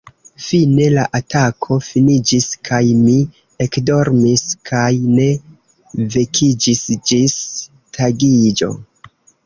[0.43, 3.19] Fine, la atako finiĝis, kaj mi
[3.67, 5.31] ekdormis kaj ne
[6.17, 7.41] vekiĝis ĝis
[8.01, 8.77] tagiĝo.